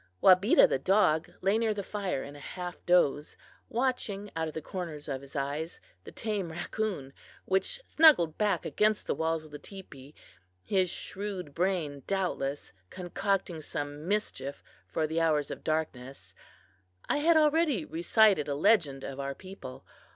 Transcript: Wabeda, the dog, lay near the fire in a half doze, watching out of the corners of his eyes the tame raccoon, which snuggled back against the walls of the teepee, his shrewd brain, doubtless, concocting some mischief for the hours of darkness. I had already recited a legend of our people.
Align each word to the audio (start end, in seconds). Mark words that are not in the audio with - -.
Wabeda, 0.19 0.65
the 0.67 0.79
dog, 0.79 1.29
lay 1.41 1.59
near 1.59 1.75
the 1.75 1.83
fire 1.83 2.23
in 2.23 2.35
a 2.35 2.39
half 2.39 2.83
doze, 2.87 3.37
watching 3.69 4.31
out 4.35 4.47
of 4.47 4.55
the 4.55 4.59
corners 4.63 5.07
of 5.07 5.21
his 5.21 5.35
eyes 5.35 5.79
the 6.05 6.11
tame 6.11 6.51
raccoon, 6.51 7.13
which 7.45 7.79
snuggled 7.85 8.35
back 8.35 8.65
against 8.65 9.05
the 9.05 9.13
walls 9.13 9.43
of 9.43 9.51
the 9.51 9.59
teepee, 9.59 10.15
his 10.63 10.89
shrewd 10.89 11.53
brain, 11.53 12.01
doubtless, 12.07 12.73
concocting 12.89 13.61
some 13.61 14.07
mischief 14.07 14.63
for 14.87 15.05
the 15.05 15.21
hours 15.21 15.51
of 15.51 15.63
darkness. 15.63 16.33
I 17.07 17.17
had 17.17 17.37
already 17.37 17.85
recited 17.85 18.47
a 18.47 18.55
legend 18.55 19.03
of 19.03 19.19
our 19.19 19.35
people. 19.35 19.85